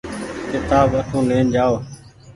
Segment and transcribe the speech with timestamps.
[0.49, 1.75] ڪيتآب اٺو لين جآئو۔